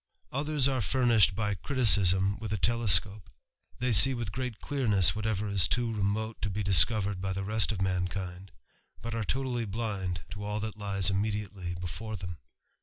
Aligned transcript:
Others 0.31 0.67
are 0.67 0.81
furnished 0.81 1.35
by 1.35 1.53
criticism 1.53 2.39
with 2.39 2.51
a 2.51 2.57
telescope 2.57 3.29
* 3.53 3.77
They 3.79 3.91
see 3.93 4.15
with 4.15 4.31
great 4.31 4.59
clearness 4.59 5.15
whatever 5.15 5.47
is 5.47 5.67
too 5.67 5.93
remote 5.93 6.43
be 6.51 6.63
discovered 6.63 7.21
by 7.21 7.33
the 7.33 7.43
rest 7.43 7.71
of 7.71 7.83
mankind, 7.83 8.49
but 9.03 9.13
are 9.13 9.23
totally 9.23 9.65
blinc 9.65 10.23
to 10.31 10.43
all 10.43 10.59
that 10.61 10.75
lies 10.79 11.11
immediately 11.11 11.75
before 11.75 12.15
them. 12.15 12.39